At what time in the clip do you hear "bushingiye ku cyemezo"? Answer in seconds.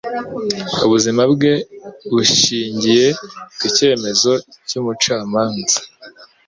2.13-4.31